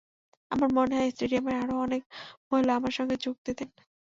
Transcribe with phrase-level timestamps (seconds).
[0.51, 2.01] আমার মনে হয়, স্টেডিয়ামের আরও অনেক
[2.49, 3.69] মহিলা আমার সঙ্গে যোগ দিতেন।